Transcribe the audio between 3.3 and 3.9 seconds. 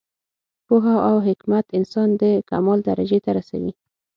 رسوي.